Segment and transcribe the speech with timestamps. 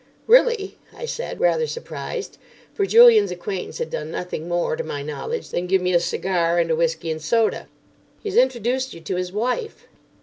[0.25, 2.39] "Really," I said, rather surprised,
[2.73, 6.57] for Julian's acquaintance had done nothing more, to my knowledge, than give me a cigar
[6.57, 7.67] and a whiskey and soda.
[8.23, 9.85] "He's introduced you to his wife."